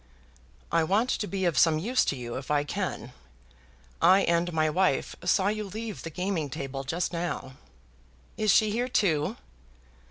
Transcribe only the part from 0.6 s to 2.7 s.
"I want to be of some use to you, if I